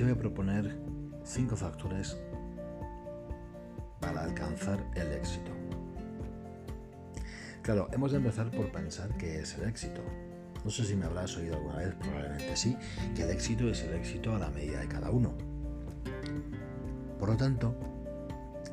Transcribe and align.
te 0.00 0.04
voy 0.04 0.14
a 0.14 0.16
proponer 0.16 0.78
cinco 1.24 1.54
factores 1.56 2.16
para 4.00 4.24
alcanzar 4.24 4.82
el 4.94 5.12
éxito. 5.12 5.50
Claro, 7.60 7.86
hemos 7.92 8.10
de 8.12 8.16
empezar 8.16 8.50
por 8.50 8.72
pensar 8.72 9.14
qué 9.18 9.40
es 9.40 9.58
el 9.58 9.68
éxito. 9.68 10.00
No 10.64 10.70
sé 10.70 10.86
si 10.86 10.96
me 10.96 11.04
habrás 11.04 11.36
oído 11.36 11.56
alguna 11.56 11.76
vez, 11.76 11.94
probablemente 11.96 12.56
sí, 12.56 12.78
que 13.14 13.24
el 13.24 13.30
éxito 13.30 13.68
es 13.68 13.82
el 13.82 13.92
éxito 13.92 14.34
a 14.34 14.38
la 14.38 14.48
medida 14.48 14.80
de 14.80 14.88
cada 14.88 15.10
uno. 15.10 15.34
Por 17.18 17.28
lo 17.28 17.36
tanto, 17.36 17.76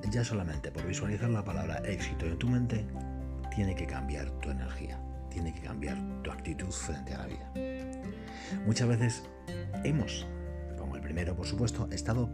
ya 0.09 0.23
solamente 0.23 0.71
por 0.71 0.87
visualizar 0.87 1.29
la 1.29 1.43
palabra 1.43 1.79
éxito 1.79 2.25
en 2.25 2.37
tu 2.37 2.47
mente, 2.47 2.85
tiene 3.53 3.75
que 3.75 3.85
cambiar 3.85 4.31
tu 4.39 4.49
energía, 4.49 4.97
tiene 5.29 5.53
que 5.53 5.59
cambiar 5.59 5.97
tu 6.23 6.31
actitud 6.31 6.71
frente 6.71 7.13
a 7.13 7.17
la 7.17 7.25
vida. 7.25 7.51
Muchas 8.65 8.87
veces 8.87 9.23
hemos, 9.83 10.25
primero 11.17 11.35
por 11.35 11.47
supuesto, 11.47 11.87
estado 11.91 12.29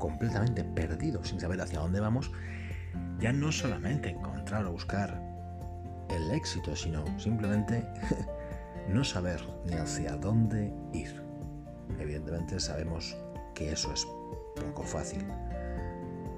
completamente 0.00 0.64
perdidos 0.64 1.28
sin 1.28 1.38
saber 1.38 1.60
hacia 1.60 1.78
dónde 1.78 2.00
vamos, 2.00 2.32
ya 3.20 3.32
no 3.32 3.52
solamente 3.52 4.08
encontrar 4.08 4.64
o 4.64 4.72
buscar 4.72 5.22
el 6.10 6.32
éxito, 6.32 6.74
sino 6.74 7.04
simplemente 7.16 7.86
no 8.88 9.04
saber 9.04 9.40
ni 9.66 9.74
hacia 9.74 10.16
dónde 10.16 10.74
ir. 10.92 11.22
Evidentemente 12.00 12.58
sabemos 12.58 13.16
que 13.54 13.70
eso 13.70 13.92
es 13.92 14.04
poco 14.56 14.82
fácil, 14.82 15.24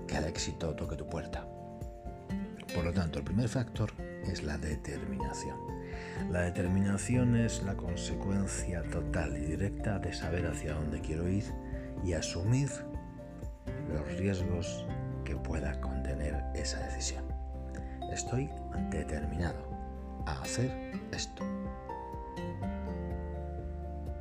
que 0.07 0.19
el 0.19 0.25
éxito 0.25 0.77
toque 0.77 0.97
tu 0.97 1.09
puerta. 1.09 1.49
Por 2.75 2.85
lo 2.85 2.93
tanto, 2.93 3.21
el 3.21 3.25
primer 3.25 3.49
factor 3.49 3.91
es 4.27 4.43
la 4.43 4.59
determinación. 4.59 5.57
La 6.31 6.43
determinación 6.43 7.37
es 7.37 7.63
la 7.63 7.75
consecuencia 7.75 8.83
total 8.83 9.37
y 9.37 9.47
directa 9.47 9.99
de 9.99 10.13
saber 10.13 10.47
hacia 10.47 10.75
dónde 10.75 11.01
quiero 11.01 11.29
ir 11.29 11.45
y 12.05 12.13
asumir 12.13 12.69
los 13.93 14.07
riesgos 14.19 14.87
que 15.25 15.37
pueda 15.37 15.81
contener 15.81 16.43
esa 16.55 16.81
decisión. 16.81 17.25
Estoy 18.13 18.51
determinado 18.91 19.69
a 20.27 20.41
hacer 20.43 20.71
esto. 21.13 21.45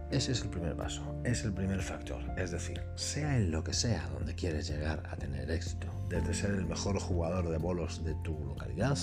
Ese 0.10 0.32
es 0.32 0.42
el 0.42 0.50
primer 0.50 0.74
paso, 0.74 1.04
es 1.26 1.44
el 1.44 1.52
primer 1.52 1.82
factor. 1.82 2.22
Es 2.38 2.52
decir, 2.52 2.82
sea 2.96 3.36
en 3.36 3.52
lo 3.52 3.62
que 3.62 3.74
sea 3.74 4.08
donde 4.08 4.36
quieres 4.36 4.66
llegar 4.70 5.04
a 5.12 5.18
tener 5.18 5.52
éxito, 5.52 5.88
desde 6.08 6.34
ser 6.34 6.52
el 6.52 6.66
mejor 6.66 6.98
jugador 6.98 7.50
de 7.50 7.58
bolos 7.58 8.06
de 8.06 8.16
tu 8.24 8.40
localidad 8.46 8.98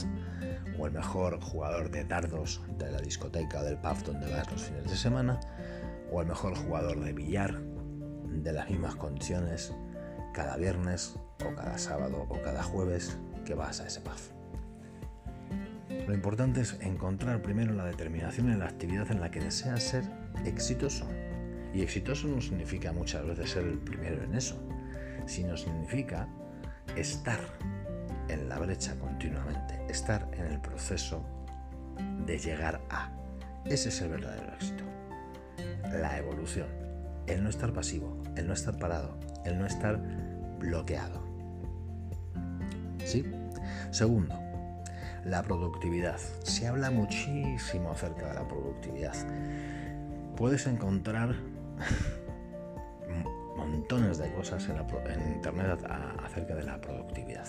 o 0.79 0.87
el 0.87 0.93
mejor 0.93 1.39
jugador 1.43 1.91
de 1.91 2.05
dardos 2.05 2.63
de 2.79 2.91
la 2.91 3.01
discoteca 3.01 3.61
o 3.61 3.65
del 3.65 3.77
pub 3.77 4.03
donde 4.03 4.33
vas 4.33 4.51
los 4.51 4.63
fines 4.63 4.85
de 4.85 4.97
semana 4.97 5.39
o 6.11 6.23
el 6.23 6.27
mejor 6.27 6.57
jugador 6.57 6.99
de 7.05 7.13
billar 7.13 7.61
de 7.61 8.53
las 8.53 8.71
mismas 8.71 8.97
condiciones 8.97 9.75
cada 10.33 10.57
viernes 10.57 11.17
o 11.45 11.55
cada 11.55 11.77
sábado 11.77 12.27
o 12.31 12.41
cada 12.41 12.63
jueves 12.63 13.19
que 13.45 13.53
vas 13.53 13.81
a 13.83 13.89
ese 13.89 14.01
pub. 14.01 14.35
Lo 16.09 16.15
importante 16.15 16.63
es 16.63 16.79
encontrar 16.81 17.43
primero 17.43 17.75
la 17.75 17.85
determinación 17.85 18.51
en 18.51 18.61
la 18.61 18.67
actividad 18.67 19.11
en 19.11 19.21
la 19.21 19.31
que 19.31 19.41
deseas 19.41 19.83
ser 19.83 20.24
exitoso. 20.45 21.07
Y 21.73 21.83
exitoso 21.83 22.29
no 22.29 22.41
significa 22.41 22.93
muchas 22.93 23.27
veces 23.27 23.51
ser 23.51 23.65
el 23.65 23.79
primero 23.79 24.23
en 24.23 24.35
eso, 24.35 24.57
sino 25.27 25.57
significa 25.57 26.29
estar 26.97 27.41
en 28.29 28.49
la 28.49 28.59
brecha 28.59 28.95
continuamente, 28.99 29.81
estar 29.89 30.29
en 30.35 30.47
el 30.47 30.61
proceso 30.61 31.25
de 32.27 32.39
llegar 32.39 32.81
a. 32.91 33.11
Ese 33.65 33.89
es 33.89 34.01
el 34.03 34.11
verdadero 34.11 34.53
éxito. 34.55 34.85
La 35.91 36.19
evolución, 36.19 36.69
el 37.27 37.43
no 37.43 37.51
estar 37.51 37.73
pasivo, 37.73 38.23
el 38.37 38.47
no 38.47 38.53
estar 38.53 38.79
parado, 38.79 39.19
el 39.45 39.59
no 39.59 39.67
estar 39.67 40.01
bloqueado. 40.59 41.23
¿Sí? 43.05 43.25
Segundo, 43.91 44.35
la 45.25 45.43
productividad. 45.43 46.19
Se 46.43 46.67
habla 46.67 46.91
muchísimo 46.91 47.91
acerca 47.91 48.29
de 48.29 48.35
la 48.35 48.49
productividad. 48.49 49.15
Puedes 50.37 50.67
encontrar 50.67 51.35
montones 53.57 54.19
de 54.19 54.33
cosas 54.33 54.69
en, 54.69 55.33
internet 55.33 55.79
acerca 56.25 56.57
de 56.57 56.65
la 56.65 56.81
productividad. 56.81 57.47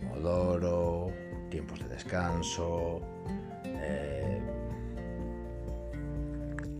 Pomodoro, 0.00 1.10
tiempos 1.50 1.80
de 1.80 1.88
descanso, 1.88 3.00
eh, 3.64 4.40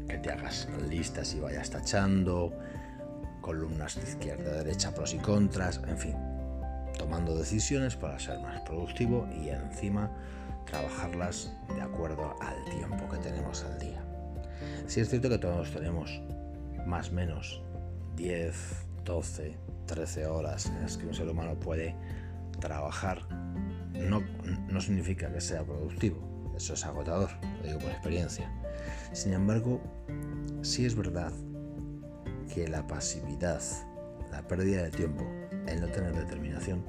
que 0.08 0.18
te 0.18 0.30
hagas 0.30 0.68
listas 0.88 1.34
y 1.34 1.40
vayas 1.40 1.70
tachando, 1.70 2.52
columnas 3.40 3.96
de 3.96 4.02
izquierda 4.02 4.52
derecha, 4.52 4.94
pros 4.94 5.14
y 5.14 5.18
contras, 5.18 5.80
en 5.88 5.96
fin, 5.96 6.16
tomando 6.98 7.34
decisiones 7.34 7.96
para 7.96 8.18
ser 8.18 8.38
más 8.40 8.60
productivo 8.62 9.26
y 9.34 9.48
encima 9.48 10.10
trabajarlas 10.66 11.56
de 11.74 11.80
acuerdo 11.80 12.36
al 12.40 12.64
tiempo 12.76 13.08
que 13.08 13.16
tenemos 13.18 13.64
al 13.64 13.78
día. 13.78 14.03
Si 14.86 15.00
es 15.00 15.08
cierto 15.08 15.28
que 15.28 15.38
todos 15.38 15.70
tenemos 15.70 16.20
más 16.86 17.10
o 17.10 17.12
menos 17.12 17.62
10, 18.16 18.54
12, 19.04 19.56
13 19.86 20.26
horas 20.26 20.66
en 20.66 20.82
las 20.82 20.96
que 20.96 21.06
un 21.06 21.14
ser 21.14 21.28
humano 21.28 21.58
puede 21.58 21.96
trabajar, 22.60 23.26
no, 23.92 24.20
no 24.68 24.80
significa 24.80 25.32
que 25.32 25.40
sea 25.40 25.64
productivo, 25.64 26.52
eso 26.56 26.74
es 26.74 26.84
agotador, 26.84 27.30
lo 27.62 27.66
digo 27.66 27.78
por 27.78 27.90
experiencia. 27.90 28.50
Sin 29.12 29.32
embargo, 29.32 29.80
sí 30.62 30.84
es 30.84 30.94
verdad 30.94 31.32
que 32.52 32.68
la 32.68 32.86
pasividad, 32.86 33.62
la 34.30 34.46
pérdida 34.46 34.82
de 34.82 34.90
tiempo, 34.90 35.24
el 35.66 35.80
no 35.80 35.88
tener 35.88 36.14
determinación, 36.14 36.84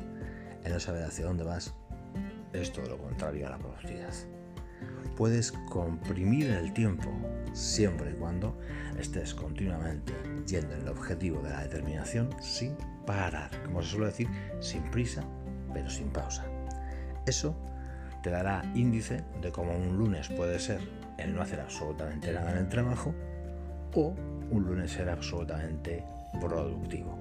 el 0.64 0.74
no 0.74 0.80
saber 0.80 1.04
hacia 1.04 1.26
dónde 1.26 1.44
vas, 1.44 1.74
es 2.54 2.72
todo 2.72 2.88
lo 2.88 2.98
contrario 2.98 3.48
a 3.48 3.52
la 3.52 3.58
productividad. 3.58 4.14
Puedes 5.16 5.52
comprimir 5.70 6.52
el 6.52 6.74
tiempo 6.74 7.10
siempre 7.54 8.12
y 8.12 8.14
cuando 8.16 8.58
estés 9.00 9.34
continuamente 9.34 10.14
yendo 10.48 10.76
en 10.76 10.82
el 10.82 10.88
objetivo 10.90 11.42
de 11.42 11.50
la 11.50 11.64
determinación 11.64 12.30
sin 12.42 12.76
parar, 13.06 13.50
como 13.64 13.82
se 13.82 13.92
suele 13.92 14.08
decir, 14.08 14.28
sin 14.60 14.84
prisa, 14.92 15.24
pero 15.74 15.90
sin 15.90 16.10
pausa. 16.10 16.46
Eso 17.26 17.56
te 18.24 18.30
dará 18.30 18.64
índice 18.76 19.24
de 19.42 19.52
cómo 19.52 19.76
un 19.76 19.98
lunes 19.98 20.30
puede 20.30 20.60
ser 20.60 20.82
el 21.18 21.34
no 21.34 21.42
hacer 21.42 21.60
absolutamente 21.60 22.34
nada 22.34 22.52
en 22.52 22.58
el 22.58 22.68
trabajo 22.68 23.14
o 23.94 24.16
un 24.50 24.64
lunes 24.64 24.92
ser 24.92 25.10
absolutamente 25.10 26.04
productivo. 26.40 27.18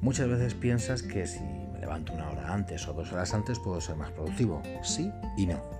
Muchas 0.00 0.28
veces 0.28 0.54
piensas 0.54 1.02
que 1.02 1.26
si 1.26 1.40
me 1.40 1.78
levanto 1.78 2.12
una 2.14 2.30
hora 2.30 2.54
antes 2.54 2.88
o 2.88 2.92
dos 2.94 3.12
horas 3.12 3.34
antes 3.34 3.58
puedo 3.58 3.80
ser 3.80 3.96
más 3.96 4.10
productivo. 4.12 4.62
Sí 4.82 5.12
y 5.36 5.46
no. 5.46 5.79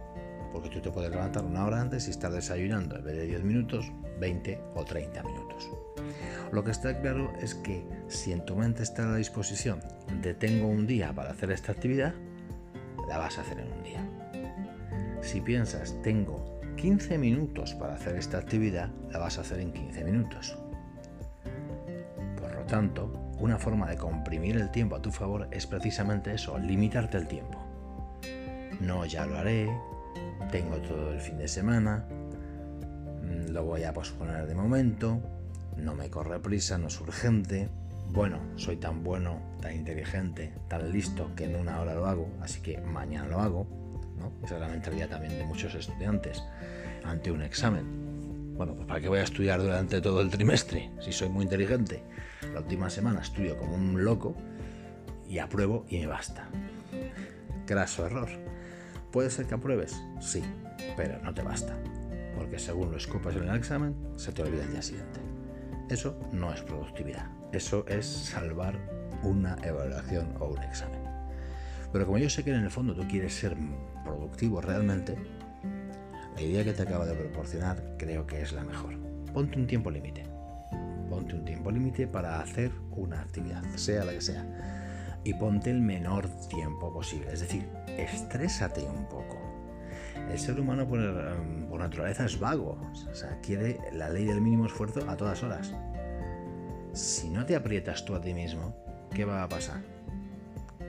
Porque 0.53 0.69
tú 0.69 0.81
te 0.81 0.91
puedes 0.91 1.11
levantar 1.11 1.45
una 1.45 1.65
hora 1.65 1.81
antes 1.81 2.09
y 2.09 2.11
estar 2.11 2.33
desayunando 2.33 2.97
en 2.97 3.05
vez 3.05 3.17
de 3.17 3.27
10 3.27 3.45
minutos, 3.45 3.93
20 4.19 4.61
o 4.75 4.85
30 4.85 5.23
minutos. 5.23 5.71
Lo 6.53 6.65
que 6.65 6.73
está 6.73 7.01
claro 7.01 7.33
es 7.41 7.55
que 7.55 7.85
si 8.09 8.33
en 8.33 8.45
tu 8.45 8.57
mente 8.57 8.83
está 8.83 9.05
a 9.05 9.13
la 9.13 9.17
disposición 9.17 9.81
de 10.21 10.35
tengo 10.35 10.67
un 10.67 10.87
día 10.87 11.13
para 11.13 11.31
hacer 11.31 11.51
esta 11.51 11.73
actividad, 11.73 12.15
la 13.09 13.19
vas 13.19 13.39
a 13.39 13.43
hacer 13.43 13.61
en 13.61 13.73
un 13.73 13.83
día. 13.83 14.09
Si 15.23 15.41
piensas 15.41 16.01
tengo 16.03 16.61
15 16.77 17.19
minutos 17.19 17.75
para 17.75 17.95
hacer 17.95 18.17
esta 18.17 18.39
actividad, 18.39 18.91
la 19.11 19.19
vas 19.19 19.39
a 19.39 19.43
hacer 19.43 19.61
en 19.61 19.73
15 19.73 20.05
minutos. 20.05 20.57
Por 22.41 22.55
lo 22.55 22.63
tanto, 22.65 23.13
una 23.39 23.59
forma 23.59 23.89
de 23.89 23.97
comprimir 23.97 24.57
el 24.57 24.71
tiempo 24.71 24.97
a 24.97 25.03
tu 25.03 25.11
favor 25.11 25.49
es 25.51 25.67
precisamente 25.67 26.33
eso, 26.33 26.59
limitarte 26.59 27.19
el 27.19 27.29
tiempo. 27.29 27.59
No, 28.81 29.05
ya 29.05 29.27
lo 29.27 29.37
haré, 29.37 29.69
tengo 30.51 30.77
todo 30.79 31.13
el 31.13 31.21
fin 31.21 31.39
de 31.39 31.49
semana, 31.49 32.05
mm, 33.23 33.53
lo 33.53 33.65
voy 33.65 33.85
a 33.85 33.93
posponer 33.93 34.47
de 34.47 34.55
momento, 34.55 35.21
no 35.77 35.95
me 35.95 36.11
corre 36.11 36.41
prisa, 36.41 36.79
no 36.79 36.89
es 36.89 37.01
urgente, 37.01 37.69
bueno, 38.13 38.41
soy 38.57 38.77
tan 38.77 39.05
bueno, 39.05 39.41
tan 39.63 39.75
inteligente, 39.77 40.53
tan 40.69 40.91
listo 40.91 41.31
que 41.37 41.45
en 41.45 41.55
una 41.55 41.81
hora 41.81 41.95
lo 41.95 42.07
hago, 42.07 42.29
así 42.41 42.61
que 42.61 42.81
mañana 42.81 43.29
lo 43.29 43.41
hago. 43.41 43.67
¿no? 44.19 44.33
Esa 44.45 44.57
es 44.57 44.61
la 44.61 44.69
mentalidad 44.69 45.09
también 45.09 45.39
de 45.39 45.45
muchos 45.45 45.75
estudiantes 45.75 46.43
ante 47.05 47.31
un 47.31 47.43
examen. 47.43 48.55
Bueno, 48.57 48.75
pues 48.75 48.87
¿para 48.87 49.01
qué 49.01 49.09
voy 49.09 49.21
a 49.21 49.23
estudiar 49.23 49.63
durante 49.63 50.01
todo 50.01 50.21
el 50.21 50.29
trimestre 50.29 50.91
si 51.01 51.13
soy 51.13 51.29
muy 51.29 51.45
inteligente? 51.45 52.03
La 52.53 52.61
última 52.61 52.91
semana 52.91 53.21
estudio 53.21 53.57
como 53.57 53.75
un 53.75 54.05
loco 54.05 54.35
y 55.29 55.39
apruebo 55.39 55.87
y 55.89 56.01
me 56.01 56.09
basta. 56.09 56.49
Graso 57.67 58.07
error. 58.07 58.29
¿Puede 59.13 59.31
ser 59.31 59.47
que 59.47 59.55
apruebes? 59.55 60.01
Sí, 60.21 60.43
pero 60.97 61.19
no 61.23 61.35
te 61.35 61.43
basta. 61.43 61.77
Porque 62.37 62.59
según 62.59 62.93
lo 62.93 62.97
escupas 62.97 63.35
en 63.35 63.49
el 63.49 63.57
examen, 63.57 63.97
se 64.17 64.33
te 64.33 64.43
olvida 64.43 64.63
el 64.63 64.71
día 64.71 64.83
siguiente. 64.83 65.21
Eso 65.89 66.17
no 66.33 66.53
es 66.53 66.63
productividad. 66.63 67.27
Eso 67.53 67.85
es 67.89 68.07
salvar 68.07 68.79
una 69.25 69.57
evaluación 69.65 70.35
o 70.39 70.47
un 70.47 70.63
examen. 70.63 71.01
Pero 71.93 72.07
como 72.07 72.19
yo 72.19 72.31
sé 72.31 72.45
que 72.45 72.51
en 72.51 72.63
el 72.63 72.71
fondo 72.71 72.95
tú 72.95 73.07
quieres 73.09 73.35
ser 73.35 73.57
productivo 74.05 74.61
realmente, 74.61 75.17
la 76.37 76.43
idea 76.43 76.65
que 76.65 76.73
te 76.73 76.83
acabo 76.83 77.05
de 77.05 77.15
proporcionar 77.15 77.97
creo 77.99 78.27
que 78.27 78.41
es 78.41 78.53
la 78.53 78.63
mejor. 78.63 78.97
Ponte 79.35 79.59
un 79.59 79.67
tiempo 79.67 79.91
límite. 79.91 80.25
ponte 81.09 81.35
un 81.35 81.45
tiempo 81.45 81.73
límite 81.73 82.07
para 82.07 82.41
hacer 82.41 82.71
una 82.93 83.21
actividad, 83.21 83.65
sea 83.75 84.05
la 84.05 84.13
que 84.13 84.21
sea. 84.21 84.47
Y 85.25 85.35
ponte 85.35 85.71
el 85.71 85.81
menor 85.81 86.29
tiempo 86.49 86.93
posible. 86.93 87.33
Es 87.33 87.41
decir, 87.41 87.69
estrésate 88.05 88.83
un 88.83 89.07
poco. 89.09 89.39
El 90.31 90.39
ser 90.39 90.61
humano 90.61 90.87
por, 90.87 91.01
em, 91.01 91.67
por 91.69 91.81
naturaleza 91.81 92.25
es 92.25 92.39
vago. 92.39 92.79
O 93.11 93.15
sea, 93.15 93.41
quiere 93.41 93.79
la 93.93 94.09
ley 94.09 94.25
del 94.25 94.41
mínimo 94.41 94.67
esfuerzo 94.67 95.09
a 95.09 95.17
todas 95.17 95.43
horas. 95.43 95.75
Si 96.93 97.29
no 97.31 97.47
te 97.47 97.57
aprietas 97.57 98.05
tú 98.05 98.15
a 98.15 98.21
ti 98.21 98.35
mismo, 98.35 98.75
¿qué 99.15 99.25
va 99.25 99.43
a 99.43 99.49
pasar? 99.49 99.83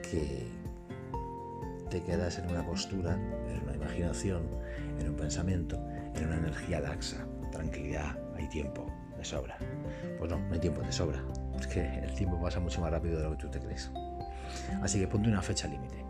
Que 0.02 0.46
te 1.90 2.02
quedas 2.02 2.38
en 2.38 2.50
una 2.50 2.64
postura, 2.64 3.14
en 3.48 3.62
una 3.62 3.74
imaginación, 3.74 4.42
en 4.98 5.10
un 5.10 5.16
pensamiento, 5.16 5.76
en 6.14 6.26
una 6.26 6.36
energía 6.36 6.80
laxa, 6.80 7.26
tranquilidad, 7.50 8.16
hay 8.36 8.48
tiempo 8.48 8.86
de 9.16 9.24
sobra. 9.24 9.58
Pues 10.18 10.30
no, 10.30 10.38
no 10.38 10.54
hay 10.54 10.60
tiempo 10.60 10.80
de 10.82 10.90
sobra. 10.90 11.22
Es 11.58 11.66
que 11.66 11.98
el 11.98 12.14
tiempo 12.14 12.40
pasa 12.40 12.60
mucho 12.60 12.80
más 12.80 12.90
rápido 12.90 13.18
de 13.18 13.24
lo 13.24 13.30
que 13.32 13.36
tú 13.36 13.50
te 13.50 13.60
crees. 13.60 13.90
Así 14.82 14.98
que 15.00 15.06
ponte 15.06 15.28
una 15.28 15.42
fecha 15.42 15.68
límite. 15.68 16.01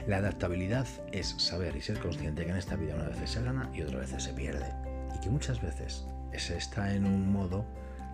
La 0.08 0.18
adaptabilidad 0.18 0.88
es 1.12 1.28
saber 1.38 1.76
y 1.76 1.82
ser 1.82 2.00
consciente 2.00 2.44
que 2.44 2.52
en 2.52 2.58
esta 2.58 2.76
vida 2.76 2.96
una 2.96 3.06
vez 3.10 3.30
se 3.30 3.44
gana 3.44 3.70
y 3.74 3.84
otra 3.84 4.00
vez 4.00 4.10
se 4.18 4.34
pierde. 4.34 4.66
Y 5.16 5.20
que 5.20 5.30
muchas 5.30 5.62
veces 5.62 6.06
se 6.36 6.58
está 6.58 6.94
en 6.94 7.06
un 7.06 7.32
modo 7.32 7.66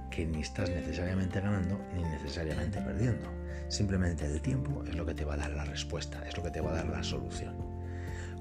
que 0.10 0.26
ni 0.26 0.42
estás 0.42 0.70
necesariamente 0.70 1.40
ganando 1.40 1.80
ni 1.96 2.04
necesariamente 2.04 2.82
perdiendo. 2.82 3.28
Simplemente 3.70 4.26
el 4.26 4.42
tiempo 4.42 4.84
es 4.86 4.96
lo 4.96 5.06
que 5.06 5.14
te 5.14 5.26
va 5.26 5.36
a 5.36 5.38
dar 5.38 5.52
la 5.52 5.66
respuesta, 5.66 6.26
es 6.28 6.36
lo 6.38 6.44
que 6.44 6.52
te 6.52 6.62
va 6.62 6.72
a 6.72 6.76
dar 6.76 6.88
la 6.88 7.04
solución. 7.04 7.56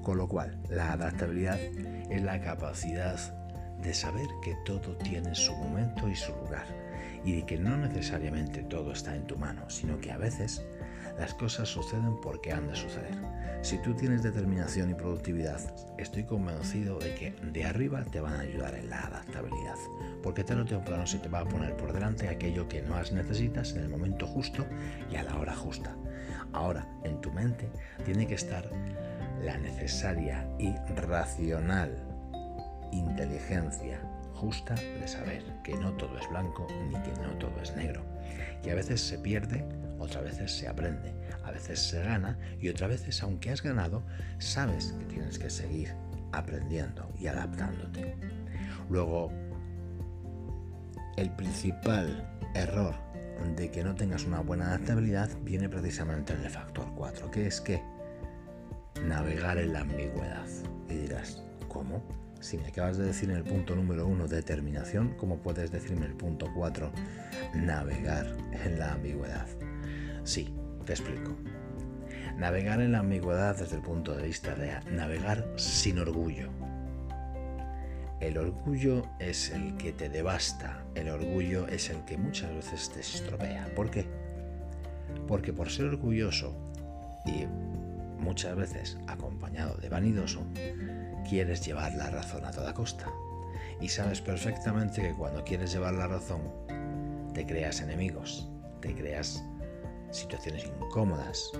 Con 0.07 0.19
lo 0.19 0.29
cual, 0.29 0.57
la 0.69 0.93
adaptabilidad 0.93 1.59
es 1.59 2.21
la 2.21 2.39
capacidad 2.39 3.19
de 3.83 3.93
saber 3.93 4.29
que 4.41 4.55
todo 4.63 4.95
tiene 4.95 5.35
su 5.35 5.53
momento 5.53 6.07
y 6.07 6.15
su 6.15 6.31
lugar 6.31 6.65
y 7.25 7.33
de 7.33 7.45
que 7.45 7.57
no 7.57 7.75
necesariamente 7.75 8.63
todo 8.63 8.93
está 8.93 9.17
en 9.17 9.27
tu 9.27 9.37
mano, 9.37 9.69
sino 9.69 9.99
que 9.99 10.13
a 10.13 10.17
veces 10.17 10.63
las 11.19 11.33
cosas 11.33 11.67
suceden 11.67 12.21
porque 12.21 12.53
han 12.53 12.69
de 12.69 12.75
suceder. 12.77 13.17
Si 13.61 13.79
tú 13.79 13.95
tienes 13.95 14.23
determinación 14.23 14.91
y 14.91 14.93
productividad, 14.93 15.59
estoy 15.97 16.23
convencido 16.23 16.99
de 16.99 17.13
que 17.13 17.31
de 17.51 17.65
arriba 17.65 18.05
te 18.05 18.21
van 18.21 18.35
a 18.35 18.43
ayudar 18.43 18.75
en 18.75 18.89
la 18.89 19.01
adaptabilidad, 19.01 19.75
porque 20.23 20.45
tarde 20.45 20.61
o 20.61 20.65
temprano 20.65 21.05
se 21.05 21.19
te 21.19 21.27
va 21.27 21.39
a 21.39 21.49
poner 21.49 21.75
por 21.75 21.91
delante 21.91 22.29
aquello 22.29 22.69
que 22.69 22.81
más 22.81 23.11
necesitas 23.11 23.73
en 23.73 23.81
el 23.81 23.89
momento 23.89 24.25
justo 24.25 24.65
y 25.11 25.17
a 25.17 25.23
la 25.23 25.37
hora 25.37 25.53
justa. 25.53 25.97
Ahora, 26.53 26.87
en 27.03 27.19
tu 27.19 27.29
mente 27.31 27.69
tiene 28.05 28.25
que 28.25 28.35
estar 28.35 28.69
la 29.47 29.57
necesaria 29.57 30.45
y 30.59 30.75
racional 30.97 31.95
inteligencia 32.91 33.97
justa 34.33 34.75
de 34.75 35.07
saber 35.07 35.41
que 35.63 35.73
no 35.77 35.93
todo 35.93 36.19
es 36.19 36.29
blanco 36.29 36.67
ni 36.89 37.01
que 37.01 37.13
no 37.21 37.29
todo 37.39 37.57
es 37.61 37.73
negro. 37.73 38.03
Y 38.65 38.69
a 38.71 38.75
veces 38.75 38.99
se 38.99 39.17
pierde, 39.17 39.65
otras 39.99 40.25
veces 40.25 40.51
se 40.51 40.67
aprende, 40.67 41.13
a 41.45 41.51
veces 41.51 41.79
se 41.79 42.03
gana 42.03 42.37
y 42.59 42.67
otras 42.67 42.89
veces, 42.89 43.23
aunque 43.23 43.49
has 43.49 43.63
ganado, 43.63 44.03
sabes 44.37 44.93
que 44.99 45.05
tienes 45.05 45.39
que 45.39 45.49
seguir 45.49 45.93
aprendiendo 46.33 47.09
y 47.17 47.27
adaptándote. 47.27 48.17
Luego, 48.89 49.31
el 51.15 51.31
principal 51.37 52.29
error 52.53 52.95
de 53.55 53.71
que 53.71 53.81
no 53.81 53.95
tengas 53.95 54.25
una 54.25 54.41
buena 54.41 54.67
adaptabilidad 54.67 55.29
viene 55.43 55.69
precisamente 55.69 56.33
en 56.33 56.43
el 56.43 56.49
factor 56.49 56.93
4, 56.95 57.31
que 57.31 57.47
es 57.47 57.61
que 57.61 57.81
navegar 59.01 59.57
en 59.57 59.73
la 59.73 59.81
ambigüedad. 59.81 60.47
Y 60.89 60.95
dirás, 60.95 61.43
¿cómo? 61.67 62.03
Si 62.39 62.57
me 62.57 62.67
acabas 62.67 62.97
de 62.97 63.05
decir 63.05 63.29
en 63.29 63.37
el 63.37 63.43
punto 63.43 63.75
número 63.75 64.07
uno 64.07 64.27
determinación, 64.27 65.15
¿cómo 65.17 65.37
puedes 65.37 65.71
decirme 65.71 66.05
el 66.05 66.13
punto 66.13 66.47
4 66.55 66.91
navegar 67.55 68.27
en 68.63 68.79
la 68.79 68.93
ambigüedad? 68.93 69.47
Sí, 70.23 70.53
te 70.85 70.93
explico. 70.93 71.35
Navegar 72.37 72.79
en 72.81 72.91
la 72.91 72.99
ambigüedad 72.99 73.57
desde 73.57 73.77
el 73.77 73.81
punto 73.81 74.15
de 74.15 74.27
vista 74.27 74.53
de 74.55 74.79
navegar 74.91 75.47
sin 75.55 75.97
orgullo. 75.97 76.49
El 78.19 78.37
orgullo 78.37 79.03
es 79.19 79.51
el 79.51 79.77
que 79.77 79.93
te 79.93 80.09
devasta, 80.09 80.83
el 80.95 81.09
orgullo 81.09 81.67
es 81.67 81.89
el 81.89 82.03
que 82.05 82.17
muchas 82.17 82.53
veces 82.53 82.89
te 82.91 82.99
estropea. 82.99 83.67
¿Por 83.75 83.91
qué? 83.91 84.05
Porque 85.27 85.53
por 85.53 85.69
ser 85.69 85.85
orgulloso 85.85 86.55
y 87.25 87.45
muchas 88.17 88.55
veces 88.55 88.97
acompañado 89.07 89.75
de 89.77 89.89
vanidoso, 89.89 90.45
quieres 91.27 91.65
llevar 91.65 91.93
la 91.93 92.09
razón 92.09 92.45
a 92.45 92.51
toda 92.51 92.73
costa. 92.73 93.11
Y 93.79 93.89
sabes 93.89 94.21
perfectamente 94.21 95.01
que 95.01 95.13
cuando 95.13 95.43
quieres 95.43 95.71
llevar 95.71 95.93
la 95.93 96.07
razón, 96.07 96.41
te 97.33 97.45
creas 97.45 97.81
enemigos, 97.81 98.49
te 98.81 98.95
creas 98.95 99.43
situaciones 100.11 100.65
incómodas. 100.65 101.51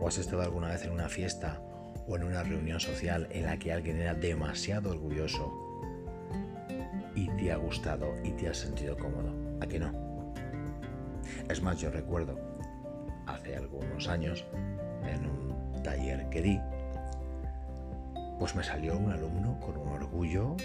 ¿O 0.00 0.08
has 0.08 0.18
estado 0.18 0.42
alguna 0.42 0.68
vez 0.68 0.84
en 0.84 0.92
una 0.92 1.08
fiesta 1.08 1.60
o 2.06 2.16
en 2.16 2.24
una 2.24 2.42
reunión 2.42 2.80
social 2.80 3.28
en 3.30 3.46
la 3.46 3.58
que 3.58 3.72
alguien 3.72 4.00
era 4.00 4.14
demasiado 4.14 4.90
orgulloso 4.90 5.52
y 7.14 7.28
te 7.30 7.52
ha 7.52 7.56
gustado 7.56 8.14
y 8.22 8.30
te 8.32 8.48
has 8.48 8.58
sentido 8.58 8.96
cómodo? 8.96 9.34
¿A 9.60 9.66
que 9.66 9.78
no? 9.78 10.06
Es 11.48 11.62
más, 11.62 11.80
yo 11.80 11.90
recuerdo 11.90 12.55
hace 13.26 13.56
algunos 13.56 14.08
años 14.08 14.44
en 15.04 15.26
un 15.26 15.82
taller 15.82 16.28
que 16.30 16.42
di, 16.42 16.60
pues 18.38 18.54
me 18.54 18.62
salió 18.62 18.98
un 18.98 19.10
alumno 19.10 19.58
con 19.60 19.76
un 19.76 19.88
orgullo, 19.88 20.56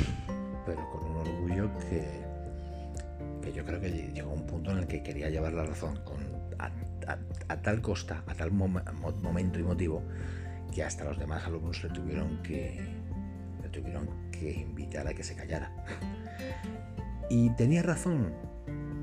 pero 0.66 0.90
con 0.90 1.04
un 1.04 1.16
orgullo 1.16 1.70
que, 1.78 2.06
que 3.42 3.52
yo 3.52 3.64
creo 3.64 3.80
que 3.80 3.90
llegó 3.90 4.30
a 4.30 4.34
un 4.34 4.46
punto 4.46 4.70
en 4.72 4.78
el 4.78 4.86
que 4.86 5.02
quería 5.02 5.30
llevar 5.30 5.52
la 5.52 5.64
razón 5.64 5.98
con, 6.04 6.18
a, 6.58 7.56
tal 7.62 7.80
costa, 7.80 8.22
a 8.26 8.34
tal 8.34 8.52
momento 8.52 9.58
y 9.58 9.62
motivo, 9.62 10.02
que 10.72 10.84
hasta 10.84 11.04
los 11.04 11.18
demás 11.18 11.44
alumnos 11.44 11.82
le 11.82 11.90
tuvieron 11.90 12.42
que, 12.42 12.80
le 13.62 13.68
tuvieron 13.68 14.08
que 14.30 14.52
invitar 14.52 15.06
a 15.06 15.14
que 15.14 15.22
se 15.22 15.34
callara. 15.34 15.72
Y 17.32 17.48
tenía 17.50 17.80
razón, 17.80 18.32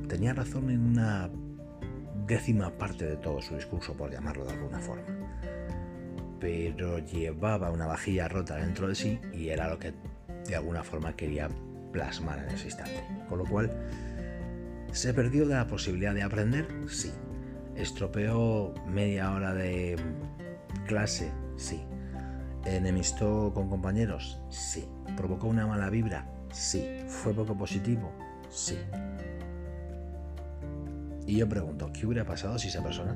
tenía 0.10 0.34
razón 0.34 0.70
en 0.70 0.82
una 0.82 1.30
décima 2.27 2.69
parte 2.77 3.05
de 3.05 3.17
todo 3.17 3.41
su 3.41 3.55
discurso, 3.55 3.93
por 3.93 4.12
llamarlo 4.12 4.46
de 4.46 4.51
alguna 4.51 4.79
forma 4.79 5.03
pero 6.39 7.00
llevaba 7.00 7.72
una 7.72 7.88
vajilla 7.88 8.27
rota 8.27 8.57
dentro 8.57 8.88
de 8.88 8.96
sí 8.96 9.19
y 9.34 9.50
era 9.50 9.69
lo 9.69 9.79
que 9.79 9.93
de 10.48 10.55
alguna 10.55 10.84
forma 10.84 11.15
quería 11.15 11.50
plasmar 11.91 12.39
en 12.39 12.50
ese 12.50 12.65
instante. 12.65 13.03
Con 13.27 13.39
lo 13.39 13.46
cual, 13.46 13.72
¿se 14.91 15.13
perdió 15.13 15.46
la 15.46 15.67
posibilidad 15.67 16.13
de 16.13 16.24
aprender? 16.24 16.67
Sí. 16.88 17.12
¿Estropeó 17.75 18.74
media 18.88 19.31
hora 19.31 19.53
de 19.53 19.98
clase? 20.88 21.31
Sí. 21.55 21.84
¿Enemistó 22.65 23.51
con 23.53 23.69
compañeros? 23.69 24.39
Sí. 24.50 24.88
¿Provocó 25.15 25.48
una 25.48 25.67
mala 25.67 25.89
vibra? 25.89 26.29
Sí. 26.51 26.86
¿Fue 27.07 27.34
poco 27.34 27.57
positivo? 27.57 28.12
Sí. 28.50 28.77
Y 31.27 31.36
yo 31.36 31.48
pregunto, 31.48 31.91
¿qué 31.91 32.07
hubiera 32.07 32.25
pasado 32.25 32.57
si 32.57 32.69
esa 32.69 32.81
persona 32.81 33.15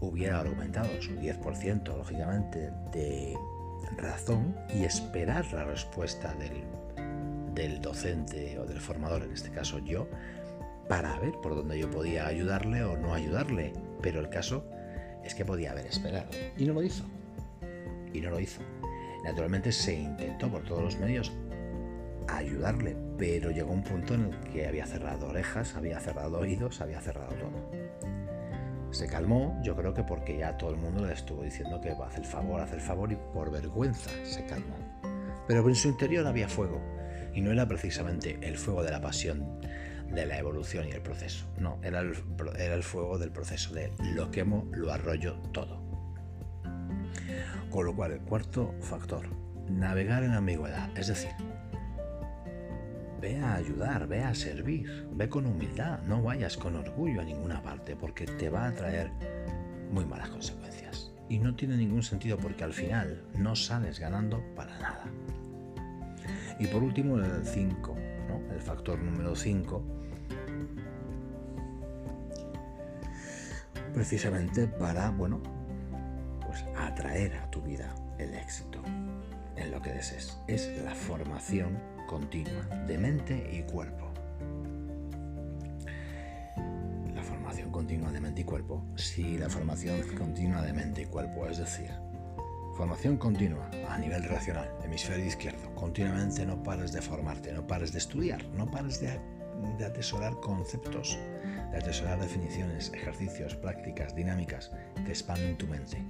hubiera 0.00 0.40
aumentado 0.40 0.88
su 1.00 1.12
10%, 1.12 1.96
lógicamente, 1.96 2.72
de 2.92 3.36
razón 3.96 4.56
y 4.74 4.82
esperar 4.82 5.50
la 5.52 5.64
respuesta 5.64 6.34
del, 6.34 6.64
del 7.54 7.80
docente 7.80 8.58
o 8.58 8.66
del 8.66 8.80
formador, 8.80 9.22
en 9.22 9.32
este 9.32 9.50
caso 9.50 9.78
yo, 9.78 10.08
para 10.88 11.18
ver 11.20 11.34
por 11.40 11.54
dónde 11.54 11.78
yo 11.78 11.88
podía 11.88 12.26
ayudarle 12.26 12.82
o 12.82 12.96
no 12.96 13.14
ayudarle. 13.14 13.72
Pero 14.02 14.18
el 14.18 14.28
caso 14.28 14.64
es 15.24 15.36
que 15.36 15.44
podía 15.44 15.70
haber 15.70 15.86
esperado. 15.86 16.30
Y 16.58 16.64
no 16.64 16.74
lo 16.74 16.82
hizo. 16.82 17.04
Y 18.12 18.20
no 18.20 18.30
lo 18.30 18.40
hizo. 18.40 18.60
Naturalmente 19.24 19.70
se 19.70 19.94
intentó 19.94 20.50
por 20.50 20.64
todos 20.64 20.82
los 20.82 20.98
medios 20.98 21.32
ayudarle, 22.28 22.96
pero 23.22 23.52
llegó 23.52 23.70
un 23.70 23.84
punto 23.84 24.14
en 24.14 24.24
el 24.24 24.36
que 24.50 24.66
había 24.66 24.84
cerrado 24.84 25.28
orejas, 25.28 25.76
había 25.76 26.00
cerrado 26.00 26.40
oídos, 26.40 26.80
había 26.80 27.00
cerrado 27.00 27.32
todo. 27.34 27.70
Se 28.90 29.06
calmó, 29.06 29.60
yo 29.62 29.76
creo 29.76 29.94
que 29.94 30.02
porque 30.02 30.38
ya 30.38 30.56
todo 30.56 30.70
el 30.70 30.76
mundo 30.76 31.06
le 31.06 31.12
estuvo 31.12 31.44
diciendo 31.44 31.80
que 31.80 31.94
va 31.94 32.06
a 32.06 32.08
hacer 32.08 32.24
favor, 32.24 32.60
hacer 32.60 32.80
favor 32.80 33.12
y 33.12 33.16
por 33.32 33.52
vergüenza 33.52 34.10
se 34.24 34.44
calmó. 34.46 34.74
Pero 35.46 35.68
en 35.68 35.74
su 35.76 35.86
interior 35.86 36.26
había 36.26 36.48
fuego 36.48 36.82
y 37.32 37.42
no 37.42 37.52
era 37.52 37.68
precisamente 37.68 38.40
el 38.42 38.58
fuego 38.58 38.82
de 38.82 38.90
la 38.90 39.00
pasión 39.00 39.60
de 40.12 40.26
la 40.26 40.36
evolución 40.36 40.88
y 40.88 40.90
el 40.90 41.00
proceso. 41.00 41.46
No, 41.60 41.78
era 41.84 42.00
el, 42.00 42.16
era 42.58 42.74
el 42.74 42.82
fuego 42.82 43.18
del 43.18 43.30
proceso 43.30 43.72
de 43.72 43.92
lo 44.16 44.32
quemo, 44.32 44.68
lo 44.72 44.92
arroyo 44.92 45.36
todo. 45.52 45.80
Con 47.70 47.86
lo 47.86 47.94
cual, 47.94 48.10
el 48.10 48.20
cuarto 48.22 48.74
factor, 48.80 49.28
navegar 49.70 50.24
en 50.24 50.32
ambigüedad, 50.32 50.90
es 50.98 51.06
decir, 51.06 51.30
ve 53.22 53.38
a 53.38 53.54
ayudar, 53.54 54.08
ve 54.08 54.24
a 54.24 54.34
servir, 54.34 55.06
ve 55.12 55.28
con 55.28 55.46
humildad, 55.46 56.02
no 56.02 56.20
vayas 56.20 56.56
con 56.56 56.74
orgullo 56.74 57.20
a 57.20 57.24
ninguna 57.24 57.62
parte 57.62 57.94
porque 57.94 58.26
te 58.26 58.50
va 58.50 58.66
a 58.66 58.72
traer 58.72 59.12
muy 59.92 60.04
malas 60.04 60.28
consecuencias. 60.28 61.12
Y 61.28 61.38
no 61.38 61.54
tiene 61.54 61.76
ningún 61.76 62.02
sentido 62.02 62.36
porque 62.36 62.64
al 62.64 62.72
final 62.72 63.22
no 63.38 63.54
sales 63.54 64.00
ganando 64.00 64.42
para 64.56 64.76
nada. 64.80 65.04
Y 66.58 66.66
por 66.66 66.82
último, 66.82 67.16
el 67.16 67.46
5, 67.46 67.96
el 68.52 68.60
factor 68.60 68.98
número 68.98 69.36
5, 69.36 69.82
precisamente 73.94 74.66
para, 74.66 75.10
bueno, 75.10 75.40
pues 76.44 76.64
atraer 76.76 77.36
a 77.36 77.48
tu 77.52 77.62
vida 77.62 77.94
el 78.18 78.34
éxito 78.34 78.82
en 79.56 79.70
lo 79.70 79.80
que 79.80 79.92
desees. 79.92 80.36
Es 80.48 80.68
la 80.82 80.94
formación 80.94 81.91
continua 82.06 82.64
de 82.86 82.98
mente 82.98 83.50
y 83.52 83.62
cuerpo. 83.62 84.10
La 87.14 87.22
formación 87.22 87.70
continua 87.70 88.10
de 88.10 88.20
mente 88.20 88.40
y 88.42 88.44
cuerpo. 88.44 88.84
Si 88.96 89.38
la 89.38 89.48
formación 89.48 90.00
continua 90.16 90.62
de 90.62 90.72
mente 90.72 91.02
y 91.02 91.06
cuerpo, 91.06 91.46
es 91.46 91.58
decir, 91.58 91.90
formación 92.76 93.16
continua 93.16 93.70
a 93.88 93.98
nivel 93.98 94.24
racional, 94.24 94.70
hemisferio 94.84 95.26
izquierdo, 95.26 95.74
continuamente 95.74 96.46
no 96.46 96.62
pares 96.62 96.92
de 96.92 97.02
formarte, 97.02 97.52
no 97.52 97.66
pares 97.66 97.92
de 97.92 97.98
estudiar, 97.98 98.44
no 98.50 98.70
pares 98.70 99.00
de, 99.00 99.20
de 99.78 99.84
atesorar 99.84 100.34
conceptos, 100.40 101.18
de 101.70 101.78
atesorar 101.78 102.20
definiciones, 102.20 102.92
ejercicios, 102.94 103.54
prácticas, 103.56 104.14
dinámicas 104.14 104.70
que 105.04 105.10
expanden 105.10 105.56
tu 105.58 105.66
mente 105.66 106.04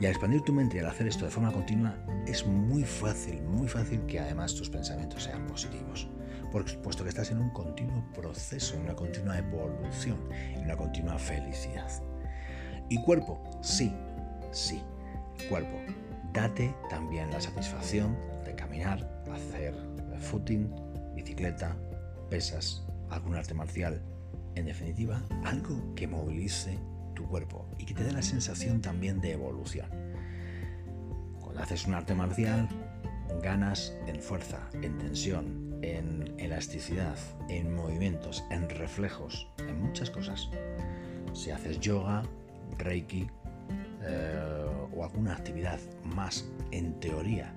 y 0.00 0.06
al 0.06 0.12
expandir 0.12 0.40
tu 0.40 0.52
mente 0.52 0.78
y 0.78 0.80
al 0.80 0.86
hacer 0.86 1.06
esto 1.06 1.26
de 1.26 1.30
forma 1.30 1.52
continua, 1.52 1.94
es 2.26 2.46
muy 2.46 2.84
fácil, 2.84 3.42
muy 3.42 3.68
fácil 3.68 4.00
que 4.06 4.18
además 4.18 4.54
tus 4.54 4.70
pensamientos 4.70 5.24
sean 5.24 5.46
positivos. 5.46 6.08
Puesto 6.50 7.04
que 7.04 7.10
estás 7.10 7.30
en 7.30 7.38
un 7.38 7.50
continuo 7.50 8.02
proceso, 8.14 8.74
en 8.76 8.82
una 8.82 8.94
continua 8.94 9.38
evolución, 9.38 10.18
en 10.32 10.64
una 10.64 10.76
continua 10.76 11.18
felicidad. 11.18 11.88
Y 12.88 13.00
cuerpo, 13.02 13.40
sí, 13.62 13.94
sí, 14.50 14.82
cuerpo. 15.48 15.78
Date 16.32 16.74
también 16.88 17.30
la 17.30 17.40
satisfacción 17.40 18.16
de 18.44 18.54
caminar, 18.54 19.22
hacer 19.30 19.74
footing, 20.18 20.74
bicicleta, 21.14 21.76
pesas, 22.30 22.84
algún 23.10 23.34
arte 23.36 23.52
marcial. 23.52 24.02
En 24.54 24.64
definitiva, 24.64 25.22
algo 25.44 25.94
que 25.94 26.08
movilice 26.08 26.78
cuerpo 27.26 27.66
y 27.78 27.84
que 27.84 27.94
te 27.94 28.04
dé 28.04 28.12
la 28.12 28.22
sensación 28.22 28.80
también 28.80 29.20
de 29.20 29.32
evolución. 29.32 29.88
Cuando 31.40 31.62
haces 31.62 31.86
un 31.86 31.94
arte 31.94 32.14
marcial, 32.14 32.68
ganas 33.42 33.94
en 34.06 34.20
fuerza, 34.20 34.68
en 34.82 34.98
tensión, 34.98 35.78
en 35.82 36.34
elasticidad, 36.38 37.16
en 37.48 37.74
movimientos, 37.74 38.44
en 38.50 38.68
reflejos, 38.68 39.48
en 39.58 39.80
muchas 39.80 40.10
cosas. 40.10 40.48
Si 41.32 41.50
haces 41.50 41.80
yoga, 41.80 42.22
reiki 42.78 43.28
eh, 44.02 44.66
o 44.94 45.04
alguna 45.04 45.34
actividad 45.34 45.78
más 46.04 46.44
en 46.70 46.98
teoría 47.00 47.54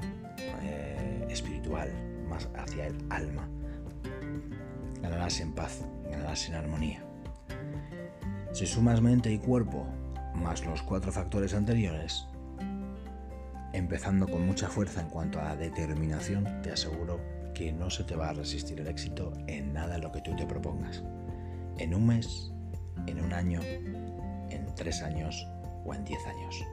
eh, 0.61 1.25
espiritual, 1.29 1.91
más 2.29 2.49
hacia 2.55 2.87
el 2.87 2.97
alma, 3.09 3.47
ganarás 5.01 5.39
en 5.39 5.53
paz, 5.53 5.85
ganarás 6.09 6.47
en 6.47 6.55
armonía. 6.55 7.12
Si 8.53 8.67
sumas 8.67 9.01
mente 9.01 9.31
y 9.31 9.39
cuerpo 9.39 9.87
más 10.35 10.63
los 10.63 10.83
cuatro 10.83 11.11
factores 11.11 11.55
anteriores, 11.55 12.27
empezando 13.73 14.27
con 14.27 14.45
mucha 14.45 14.69
fuerza 14.69 15.01
en 15.01 15.09
cuanto 15.09 15.41
a 15.41 15.55
determinación, 15.55 16.61
te 16.61 16.71
aseguro 16.71 17.19
que 17.55 17.73
no 17.73 17.89
se 17.89 18.03
te 18.03 18.15
va 18.15 18.29
a 18.29 18.33
resistir 18.33 18.79
el 18.79 18.87
éxito 18.87 19.33
en 19.47 19.73
nada 19.73 19.97
lo 19.97 20.11
que 20.11 20.21
tú 20.21 20.35
te 20.35 20.45
propongas. 20.45 21.03
En 21.79 21.95
un 21.95 22.05
mes, 22.05 22.53
en 23.07 23.23
un 23.23 23.33
año, 23.33 23.59
en 23.63 24.67
tres 24.75 25.01
años 25.01 25.47
o 25.83 25.95
en 25.95 26.05
diez 26.05 26.23
años. 26.27 26.63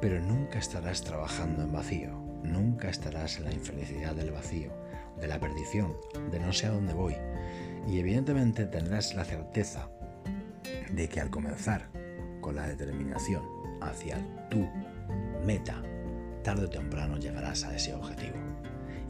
Pero 0.00 0.22
nunca 0.22 0.58
estarás 0.58 1.02
trabajando 1.02 1.64
en 1.64 1.72
vacío, 1.72 2.12
nunca 2.42 2.88
estarás 2.88 3.36
en 3.36 3.44
la 3.44 3.52
infelicidad 3.52 4.14
del 4.14 4.30
vacío, 4.30 4.72
de 5.20 5.28
la 5.28 5.38
perdición, 5.38 5.92
de 6.30 6.40
no 6.40 6.54
sé 6.54 6.66
a 6.66 6.70
dónde 6.70 6.94
voy. 6.94 7.14
Y 7.86 7.98
evidentemente 7.98 8.64
tendrás 8.64 9.14
la 9.14 9.24
certeza 9.24 9.90
de 10.92 11.08
que 11.08 11.20
al 11.20 11.30
comenzar 11.30 11.88
con 12.40 12.56
la 12.56 12.66
determinación 12.66 13.42
hacia 13.80 14.18
tu 14.48 14.68
meta, 15.44 15.82
tarde 16.42 16.66
o 16.66 16.70
temprano 16.70 17.18
llegarás 17.18 17.64
a 17.64 17.74
ese 17.74 17.94
objetivo. 17.94 18.36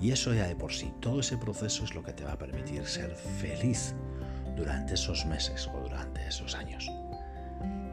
Y 0.01 0.13
eso 0.13 0.33
ya 0.33 0.47
de 0.47 0.57
por 0.57 0.73
sí, 0.73 0.93
todo 1.01 1.21
ese 1.21 1.37
proceso 1.37 1.85
es 1.85 1.95
lo 1.95 2.03
que 2.03 2.13
te 2.13 2.25
va 2.25 2.33
a 2.33 2.39
permitir 2.39 2.87
ser 2.87 3.15
feliz 3.15 3.95
durante 4.57 4.95
esos 4.95 5.27
meses 5.27 5.69
o 5.75 5.81
durante 5.81 6.27
esos 6.27 6.55
años. 6.55 6.91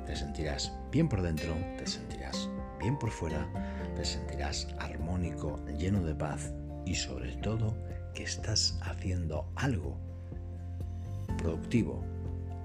Te 0.05 0.15
sentirás 0.15 0.71
bien 0.91 1.09
por 1.09 1.21
dentro, 1.21 1.55
te 1.77 1.87
sentirás 1.87 2.49
bien 2.79 2.97
por 2.99 3.09
fuera, 3.09 3.47
te 3.95 4.05
sentirás 4.05 4.67
armónico, 4.79 5.63
lleno 5.77 6.01
de 6.01 6.13
paz 6.13 6.53
y 6.85 6.93
sobre 6.95 7.35
todo 7.37 7.75
que 8.13 8.23
estás 8.23 8.77
haciendo 8.81 9.51
algo 9.55 9.97
productivo 11.37 12.03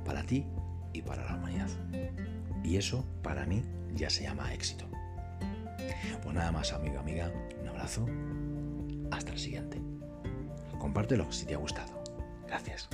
para 0.05 0.23
ti 0.23 0.47
y 0.93 1.03
para 1.03 1.25
la 1.25 1.37
humanidad. 1.37 1.69
Y 2.65 2.77
eso 2.77 3.05
para 3.23 3.47
mí 3.47 3.63
ya 3.95 4.11
se 4.11 4.25
llama 4.25 4.53
éxito. 4.53 4.87
Pues 6.23 6.35
nada 6.35 6.53
más, 6.53 6.73
amigo, 6.73 6.99
amiga, 6.99 7.33
un 7.61 7.69
abrazo. 7.69 8.07
Hasta 9.11 9.33
el 9.33 9.39
siguiente. 9.39 9.81
Compártelo 10.79 11.31
si 11.33 11.47
te 11.47 11.55
ha 11.55 11.59
gustado. 11.59 12.03
Gracias. 12.47 12.89